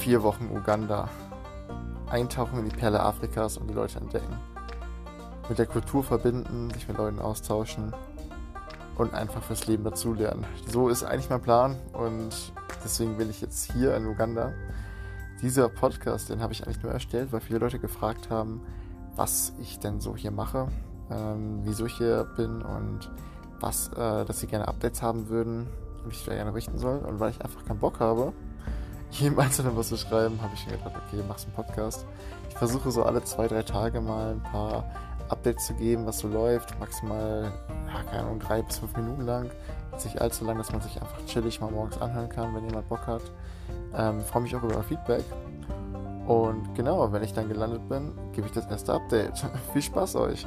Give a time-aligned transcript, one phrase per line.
[0.00, 1.10] vier Wochen Uganda.
[2.08, 4.34] Eintauchen in die Perle Afrikas und die Leute entdecken.
[5.50, 7.92] Mit der Kultur verbinden, sich mit Leuten austauschen
[8.96, 10.46] und einfach fürs Leben dazulernen.
[10.66, 12.30] So ist eigentlich mein Plan und
[12.82, 14.52] deswegen will ich jetzt hier in Uganda.
[15.42, 18.62] Dieser Podcast, den habe ich eigentlich nur erstellt, weil viele Leute gefragt haben,
[19.16, 20.68] was ich denn so hier mache,
[21.10, 23.10] ähm, wieso ich hier bin und
[23.60, 25.66] was, äh, dass sie gerne Updates haben würden
[26.04, 27.00] und ich da gerne richten soll.
[27.00, 28.32] Und weil ich einfach keinen Bock habe,
[29.10, 32.06] jedem Einzelnen was zu schreiben, habe ich mir gedacht, okay, machst einen Podcast.
[32.48, 34.84] Ich versuche so alle zwei, drei Tage mal ein paar
[35.28, 36.78] Updates zu geben, was so läuft.
[36.78, 37.52] Maximal,
[37.86, 39.50] ja, keine Ahnung, drei bis fünf Minuten lang.
[40.04, 43.06] Nicht allzu lang, dass man sich einfach chillig mal morgens anhören kann, wenn jemand Bock
[43.06, 43.22] hat.
[43.94, 45.24] Ähm, Freue mich auch über Feedback.
[46.26, 49.44] Und genau, wenn ich dann gelandet bin, gebe ich das erste Update.
[49.72, 50.46] Viel Spaß euch!